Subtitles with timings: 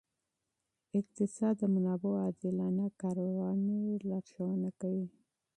[0.99, 5.07] اقتصاد د منابعو عادلانه کارونې لارښوونه کوي.